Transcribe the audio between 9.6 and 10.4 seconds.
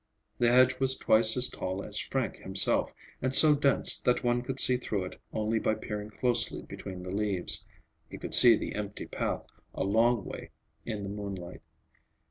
a long